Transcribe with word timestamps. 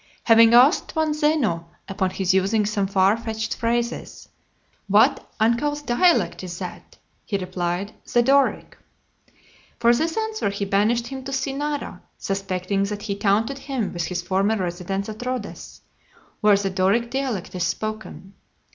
Having 0.23 0.55
asked 0.55 0.95
one 0.95 1.13
Zeno, 1.13 1.67
upon 1.87 2.09
his 2.09 2.33
using 2.33 2.65
some 2.65 2.87
far 2.87 3.15
fetched 3.15 3.55
phrases, 3.55 4.29
"What 4.87 5.29
uncouth 5.39 5.85
dialect 5.85 6.43
is 6.43 6.57
that?" 6.57 6.97
he 7.23 7.37
replied, 7.37 7.91
"The 8.11 8.23
Doric." 8.23 8.79
For 9.77 9.93
this 9.93 10.17
answer 10.17 10.49
he 10.49 10.65
banished 10.65 11.05
him 11.05 11.23
to 11.25 11.31
Cinara, 11.31 12.01
suspecting 12.17 12.81
that 12.85 13.03
he 13.03 13.15
taunted 13.15 13.59
him 13.59 13.93
with 13.93 14.05
his 14.05 14.23
former 14.23 14.55
residence 14.57 15.07
at 15.07 15.23
Rhodes, 15.23 15.81
where 16.39 16.57
the 16.57 16.71
Doric 16.71 17.11
dialect 17.11 17.53
is 17.53 17.63
spoken. 17.65 18.33